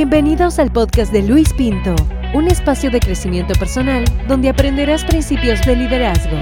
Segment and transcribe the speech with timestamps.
[0.00, 1.94] Bienvenidos al podcast de Luis Pinto,
[2.32, 6.38] un espacio de crecimiento personal donde aprenderás principios de liderazgo.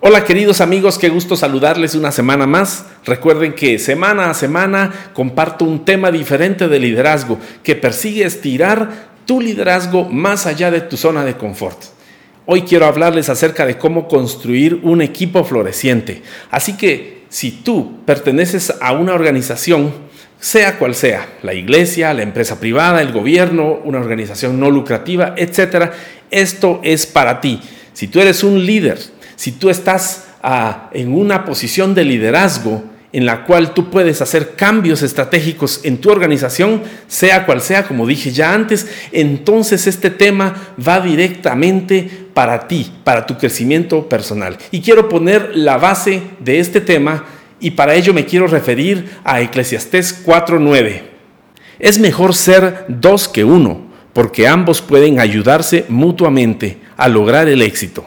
[0.00, 2.84] Hola queridos amigos, qué gusto saludarles una semana más.
[3.06, 9.40] Recuerden que semana a semana comparto un tema diferente de liderazgo que persigue estirar tu
[9.40, 11.97] liderazgo más allá de tu zona de confort.
[12.50, 16.22] Hoy quiero hablarles acerca de cómo construir un equipo floreciente.
[16.50, 19.92] Así que si tú perteneces a una organización,
[20.40, 25.90] sea cual sea, la iglesia, la empresa privada, el gobierno, una organización no lucrativa, etc.,
[26.30, 27.60] esto es para ti.
[27.92, 28.98] Si tú eres un líder,
[29.36, 34.54] si tú estás ah, en una posición de liderazgo, en la cual tú puedes hacer
[34.54, 40.74] cambios estratégicos en tu organización, sea cual sea, como dije ya antes, entonces este tema
[40.86, 44.56] va directamente para ti, para tu crecimiento personal.
[44.70, 47.24] Y quiero poner la base de este tema
[47.58, 51.02] y para ello me quiero referir a Eclesiastés 4.9.
[51.80, 58.04] Es mejor ser dos que uno, porque ambos pueden ayudarse mutuamente a lograr el éxito.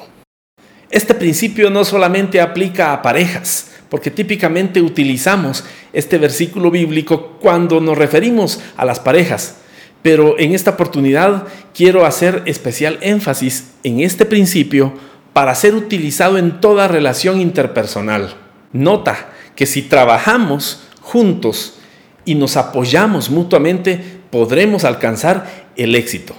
[0.90, 7.98] Este principio no solamente aplica a parejas, porque típicamente utilizamos este versículo bíblico cuando nos
[7.98, 9.58] referimos a las parejas.
[10.02, 14.94] Pero en esta oportunidad quiero hacer especial énfasis en este principio
[15.34, 18.36] para ser utilizado en toda relación interpersonal.
[18.74, 21.80] Nota que si trabajamos juntos
[22.26, 24.00] y nos apoyamos mutuamente,
[24.30, 26.36] podremos alcanzar el éxito.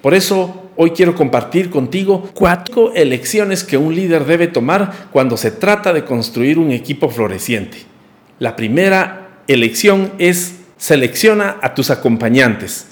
[0.00, 5.50] Por eso hoy quiero compartir contigo cuatro elecciones que un líder debe tomar cuando se
[5.50, 7.78] trata de construir un equipo floreciente.
[8.38, 12.88] La primera elección es selecciona a tus acompañantes.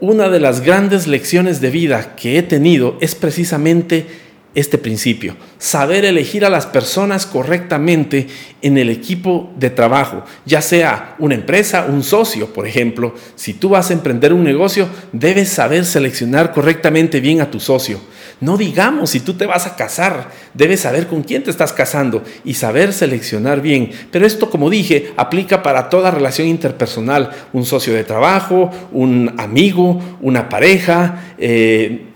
[0.00, 4.06] Una de las grandes lecciones de vida que he tenido es precisamente
[4.54, 8.26] este principio, saber elegir a las personas correctamente
[8.60, 13.14] en el equipo de trabajo, ya sea una empresa, un socio, por ejemplo.
[13.36, 17.98] Si tú vas a emprender un negocio, debes saber seleccionar correctamente bien a tu socio.
[18.38, 22.22] No digamos si tú te vas a casar, debes saber con quién te estás casando
[22.44, 23.90] y saber seleccionar bien.
[24.10, 30.02] Pero esto, como dije, aplica para toda relación interpersonal, un socio de trabajo, un amigo,
[30.20, 32.08] una pareja, eh,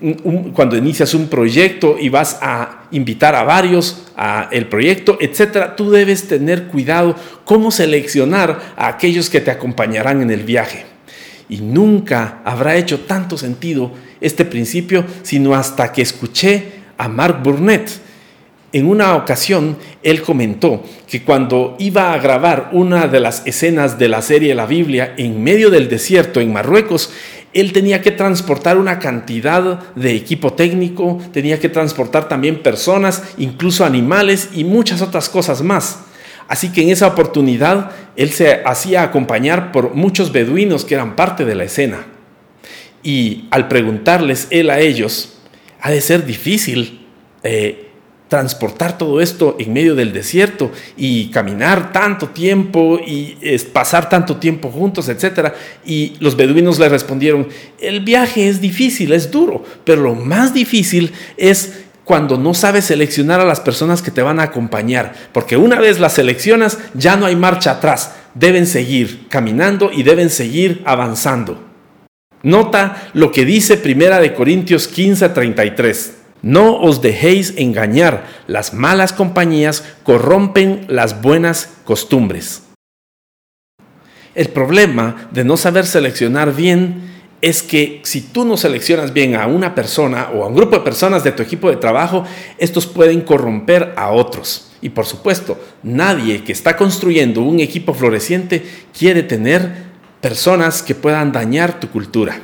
[0.53, 5.91] cuando inicias un proyecto y vas a invitar a varios a el proyecto, etcétera, tú
[5.91, 10.90] debes tener cuidado cómo seleccionar a aquellos que te acompañarán en el viaje.
[11.51, 13.91] Y nunca habrá hecho tanto sentido
[14.21, 17.91] este principio, sino hasta que escuché a Mark Burnett.
[18.73, 24.07] En una ocasión, él comentó que cuando iba a grabar una de las escenas de
[24.07, 27.11] la serie La Biblia en medio del desierto en Marruecos,
[27.53, 33.85] él tenía que transportar una cantidad de equipo técnico, tenía que transportar también personas, incluso
[33.85, 35.99] animales y muchas otras cosas más.
[36.51, 41.45] Así que en esa oportunidad él se hacía acompañar por muchos beduinos que eran parte
[41.45, 42.07] de la escena.
[43.05, 45.39] Y al preguntarles él a ellos,
[45.81, 47.07] ha de ser difícil
[47.45, 47.91] eh,
[48.27, 53.37] transportar todo esto en medio del desierto y caminar tanto tiempo y
[53.73, 55.53] pasar tanto tiempo juntos, etc.
[55.87, 57.47] Y los beduinos le respondieron,
[57.79, 63.39] el viaje es difícil, es duro, pero lo más difícil es cuando no sabes seleccionar
[63.39, 67.25] a las personas que te van a acompañar, porque una vez las seleccionas ya no
[67.25, 71.63] hay marcha atrás, deben seguir caminando y deben seguir avanzando.
[72.43, 76.15] Nota lo que dice Primera de Corintios 15:33.
[76.43, 82.65] No os dejéis engañar, las malas compañías corrompen las buenas costumbres.
[84.35, 87.10] El problema de no saber seleccionar bien
[87.43, 90.83] es que si tú no seleccionas bien a una persona o a un grupo de
[90.83, 92.25] personas de tu equipo de trabajo,
[92.59, 94.71] estos pueden corromper a otros.
[94.83, 98.63] Y por supuesto, nadie que está construyendo un equipo floreciente
[98.97, 99.91] quiere tener
[100.21, 102.41] personas que puedan dañar tu cultura.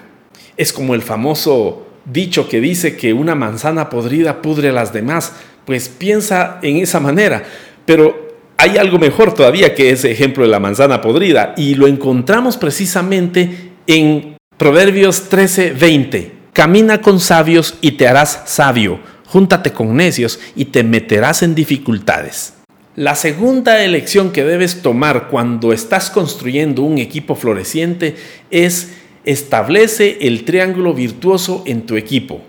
[0.56, 5.32] Es como el famoso dicho que dice que una manzana podrida pudre a las demás.
[5.64, 7.42] Pues piensa en esa manera.
[7.84, 8.26] Pero
[8.56, 13.72] hay algo mejor todavía que ese ejemplo de la manzana podrida y lo encontramos precisamente
[13.86, 16.32] en Proverbios 13:20.
[16.54, 19.00] Camina con sabios y te harás sabio.
[19.26, 22.54] Júntate con necios y te meterás en dificultades.
[22.94, 28.16] La segunda elección que debes tomar cuando estás construyendo un equipo floreciente
[28.50, 28.92] es
[29.26, 32.40] establece el triángulo virtuoso en tu equipo.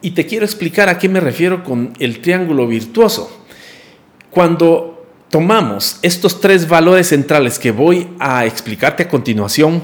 [0.00, 3.44] Y te quiero explicar a qué me refiero con el triángulo virtuoso.
[4.30, 9.82] Cuando tomamos estos tres valores centrales que voy a explicarte a continuación,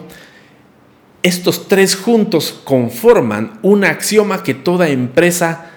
[1.24, 5.70] estos tres juntos conforman un axioma que toda empresa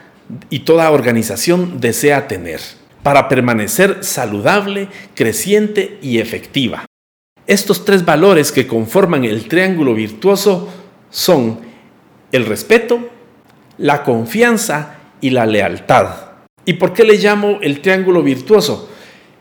[0.49, 2.59] y toda organización desea tener
[3.01, 6.85] para permanecer saludable, creciente y efectiva.
[7.47, 10.67] Estos tres valores que conforman el triángulo virtuoso
[11.09, 11.61] son
[12.33, 13.09] el respeto,
[13.77, 16.09] la confianza y la lealtad.
[16.65, 18.89] ¿Y por qué le llamo el triángulo virtuoso?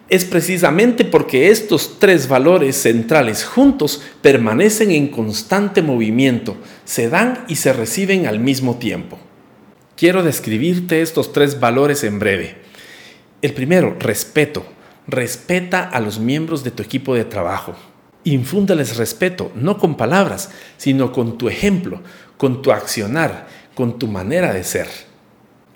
[0.08, 7.56] Es precisamente porque estos tres valores centrales juntos permanecen en constante movimiento, se dan y
[7.56, 9.18] se reciben al mismo tiempo.
[9.96, 12.56] Quiero describirte estos tres valores en breve.
[13.42, 14.64] El primero, respeto.
[15.08, 17.74] Respeta a los miembros de tu equipo de trabajo.
[18.22, 22.00] Infúndales respeto, no con palabras, sino con tu ejemplo,
[22.36, 24.88] con tu accionar, con tu manera de ser.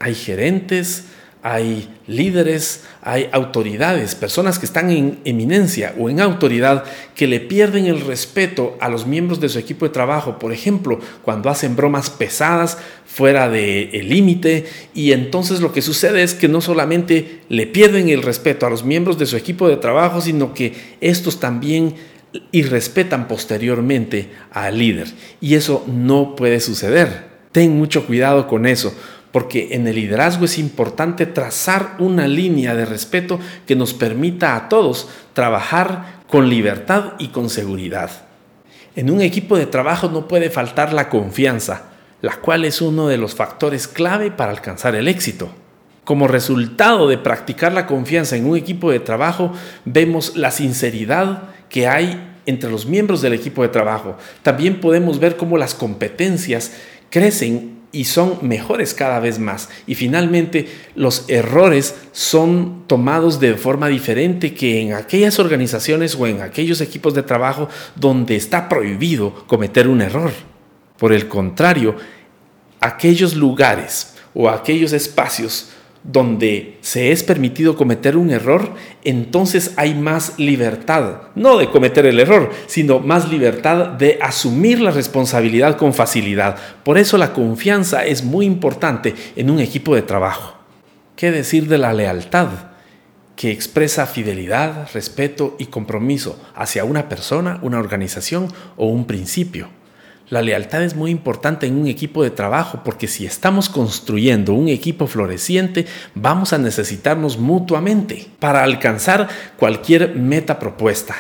[0.01, 1.05] Hay gerentes,
[1.43, 6.85] hay líderes, hay autoridades, personas que están en eminencia o en autoridad
[7.15, 11.01] que le pierden el respeto a los miembros de su equipo de trabajo, por ejemplo,
[11.23, 12.77] cuando hacen bromas pesadas
[13.07, 18.23] fuera del límite y entonces lo que sucede es que no solamente le pierden el
[18.23, 21.95] respeto a los miembros de su equipo de trabajo, sino que estos también
[22.53, 25.09] irrespetan posteriormente al líder
[25.41, 27.31] y eso no puede suceder.
[27.51, 28.95] Ten mucho cuidado con eso
[29.33, 34.69] porque en el liderazgo es importante trazar una línea de respeto que nos permita a
[34.69, 38.11] todos trabajar con libertad y con seguridad.
[38.97, 41.85] En un equipo de trabajo no puede faltar la confianza,
[42.23, 45.49] la cual es uno de los factores clave para alcanzar el éxito.
[46.05, 49.53] Como resultado de practicar la confianza en un equipo de trabajo,
[49.85, 54.17] vemos la sinceridad que hay entre los miembros del equipo de trabajo.
[54.43, 56.73] También podemos ver cómo las competencias
[57.11, 59.69] crecen y son mejores cada vez más.
[59.87, 66.41] Y finalmente los errores son tomados de forma diferente que en aquellas organizaciones o en
[66.41, 70.31] aquellos equipos de trabajo donde está prohibido cometer un error.
[70.97, 71.97] Por el contrario,
[72.81, 75.71] aquellos lugares o aquellos espacios
[76.03, 78.75] donde se es permitido cometer un error,
[79.05, 84.91] entonces hay más libertad, no de cometer el error, sino más libertad de asumir la
[84.91, 86.57] responsabilidad con facilidad.
[86.85, 90.57] Por eso la confianza es muy importante en un equipo de trabajo.
[91.17, 92.49] ¿Qué decir de la lealtad?
[93.41, 99.71] que expresa fidelidad, respeto y compromiso hacia una persona, una organización o un principio.
[100.31, 104.69] La lealtad es muy importante en un equipo de trabajo porque si estamos construyendo un
[104.69, 111.17] equipo floreciente, vamos a necesitarnos mutuamente para alcanzar cualquier meta propuesta.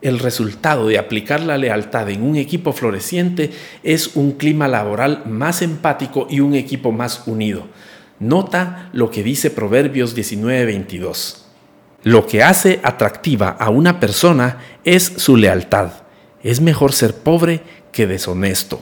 [0.00, 3.50] El resultado de aplicar la lealtad en un equipo floreciente
[3.82, 7.66] es un clima laboral más empático y un equipo más unido.
[8.20, 11.46] Nota lo que dice Proverbios 19:22.
[12.04, 15.90] Lo que hace atractiva a una persona es su lealtad.
[16.44, 17.62] Es mejor ser pobre
[17.92, 18.80] que deshonesto.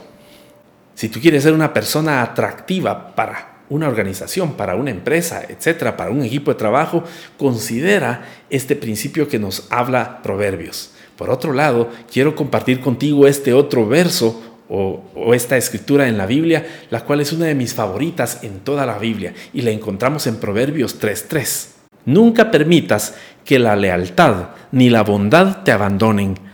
[0.94, 6.10] Si tú quieres ser una persona atractiva para una organización, para una empresa, etcétera, para
[6.10, 7.04] un equipo de trabajo,
[7.38, 10.92] considera este principio que nos habla Proverbios.
[11.16, 16.26] Por otro lado, quiero compartir contigo este otro verso o, o, esta escritura en la
[16.26, 20.26] Biblia, la cual es una de mis favoritas en toda la Biblia y la encontramos
[20.26, 21.68] en Proverbios 3.3.
[22.06, 23.14] Nunca permitas
[23.44, 26.49] que la lealtad ni la bondad te abandonen.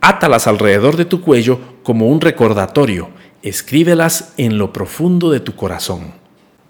[0.00, 3.10] Átalas alrededor de tu cuello como un recordatorio,
[3.42, 6.12] escríbelas en lo profundo de tu corazón.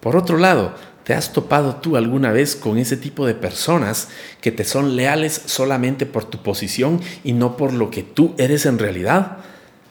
[0.00, 4.08] Por otro lado, ¿te has topado tú alguna vez con ese tipo de personas
[4.40, 8.64] que te son leales solamente por tu posición y no por lo que tú eres
[8.64, 9.38] en realidad?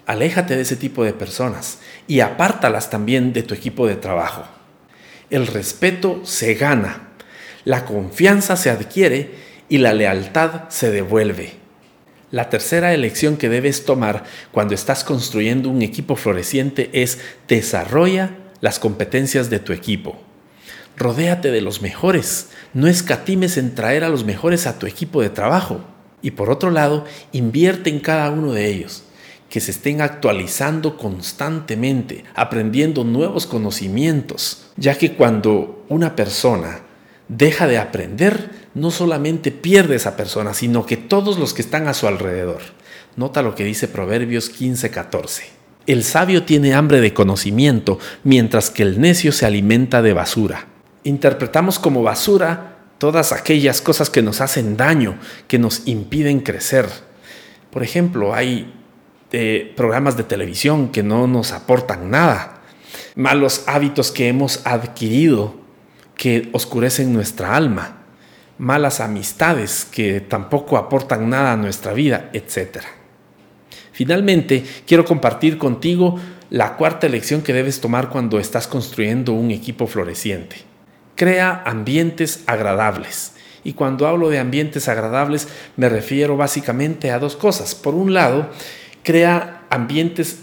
[0.07, 4.45] Aléjate de ese tipo de personas y apártalas también de tu equipo de trabajo.
[5.29, 7.09] El respeto se gana,
[7.65, 9.35] la confianza se adquiere
[9.69, 11.66] y la lealtad se devuelve.
[12.29, 18.79] La tercera elección que debes tomar cuando estás construyendo un equipo floreciente es desarrolla las
[18.79, 20.19] competencias de tu equipo.
[20.97, 25.29] Rodéate de los mejores, no escatimes en traer a los mejores a tu equipo de
[25.29, 25.85] trabajo.
[26.21, 29.03] Y por otro lado, invierte en cada uno de ellos,
[29.49, 36.81] que se estén actualizando constantemente, aprendiendo nuevos conocimientos, ya que cuando una persona
[37.29, 41.93] deja de aprender, no solamente pierde esa persona, sino que todos los que están a
[41.93, 42.61] su alrededor.
[43.15, 45.43] Nota lo que dice Proverbios 15:14.
[45.87, 50.67] El sabio tiene hambre de conocimiento, mientras que el necio se alimenta de basura.
[51.03, 55.17] Interpretamos como basura todas aquellas cosas que nos hacen daño,
[55.47, 56.87] que nos impiden crecer.
[57.71, 58.73] Por ejemplo, hay
[59.31, 62.61] eh, programas de televisión que no nos aportan nada,
[63.15, 65.55] malos hábitos que hemos adquirido
[66.15, 67.96] que oscurecen nuestra alma,
[68.57, 72.79] malas amistades que tampoco aportan nada a nuestra vida, etc.
[73.91, 79.87] Finalmente, quiero compartir contigo la cuarta lección que debes tomar cuando estás construyendo un equipo
[79.87, 80.57] floreciente.
[81.15, 83.33] crea ambientes agradables.
[83.63, 87.73] Y cuando hablo de ambientes agradables me refiero básicamente a dos cosas.
[87.73, 88.51] Por un lado,
[89.03, 90.41] crea ambientes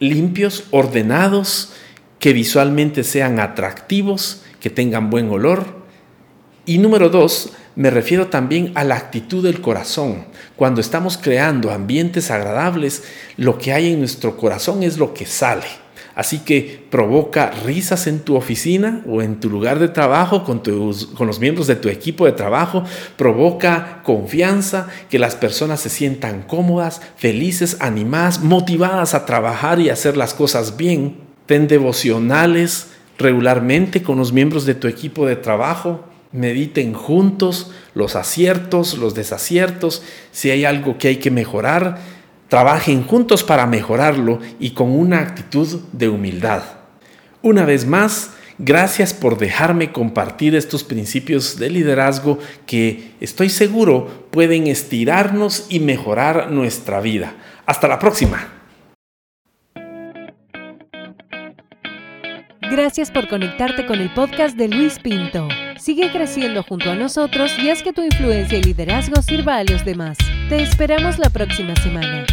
[0.00, 1.72] limpios, ordenados,
[2.18, 5.75] que visualmente sean atractivos, que tengan buen olor.
[6.68, 10.24] Y número dos, me refiero también a la actitud del corazón.
[10.56, 13.04] Cuando estamos creando ambientes agradables,
[13.36, 15.66] lo que hay en nuestro corazón es lo que sale.
[16.16, 21.26] Así que provoca risas en tu oficina o en tu lugar de trabajo con, con
[21.28, 22.82] los miembros de tu equipo de trabajo.
[23.16, 30.16] Provoca confianza, que las personas se sientan cómodas, felices, animadas, motivadas a trabajar y hacer
[30.16, 31.18] las cosas bien.
[31.46, 36.15] Ten devocionales regularmente con los miembros de tu equipo de trabajo.
[36.32, 40.02] Mediten juntos los aciertos, los desaciertos,
[40.32, 41.98] si hay algo que hay que mejorar
[42.48, 46.62] Trabajen juntos para mejorarlo y con una actitud de humildad.
[47.42, 54.68] Una vez más, gracias por dejarme compartir estos principios de liderazgo que estoy seguro pueden
[54.68, 57.34] estirarnos y mejorar nuestra vida.
[57.66, 58.55] Hasta la próxima.
[62.70, 65.46] Gracias por conectarte con el podcast de Luis Pinto.
[65.78, 69.84] Sigue creciendo junto a nosotros y haz que tu influencia y liderazgo sirva a los
[69.84, 70.18] demás.
[70.48, 72.26] Te esperamos la próxima semana.